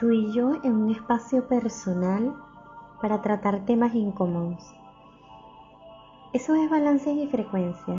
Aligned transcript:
tú 0.00 0.10
y 0.12 0.32
yo 0.32 0.54
en 0.64 0.72
un 0.72 0.90
espacio 0.90 1.46
personal 1.46 2.34
para 3.02 3.20
tratar 3.20 3.66
temas 3.66 3.94
incómodos. 3.94 4.74
Eso 6.32 6.54
es 6.54 6.70
balance 6.70 7.12
y 7.12 7.28
frecuencia. 7.28 7.84